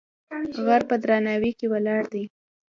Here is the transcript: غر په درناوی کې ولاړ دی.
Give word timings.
غر 0.65 0.81
په 0.89 0.95
درناوی 1.03 1.51
کې 1.59 1.65
ولاړ 1.73 2.03
دی. 2.13 2.23